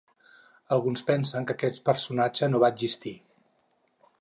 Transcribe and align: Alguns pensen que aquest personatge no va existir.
Alguns 0.77 1.03
pensen 1.09 1.45
que 1.51 1.55
aquest 1.57 1.79
personatge 1.91 2.51
no 2.55 2.63
va 2.65 2.73
existir. 2.77 3.13